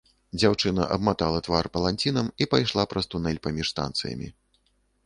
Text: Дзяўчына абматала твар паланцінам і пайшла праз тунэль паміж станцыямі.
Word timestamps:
Дзяўчына 0.39 0.87
абматала 0.95 1.43
твар 1.47 1.69
паланцінам 1.75 2.33
і 2.45 2.49
пайшла 2.55 2.83
праз 2.95 3.05
тунэль 3.13 3.43
паміж 3.47 3.67
станцыямі. 3.77 4.27